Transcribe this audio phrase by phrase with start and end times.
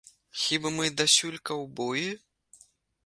[0.43, 2.09] Хіба мы дасюль каўбоі?